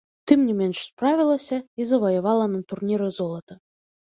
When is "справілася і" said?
0.85-1.89